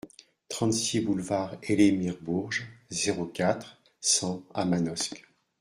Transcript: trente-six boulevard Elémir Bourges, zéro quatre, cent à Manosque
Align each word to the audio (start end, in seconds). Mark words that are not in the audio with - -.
trente-six 0.49 0.99
boulevard 0.99 1.57
Elémir 1.61 2.17
Bourges, 2.19 2.67
zéro 2.89 3.27
quatre, 3.27 3.79
cent 3.99 4.43
à 4.55 4.65
Manosque 4.65 5.29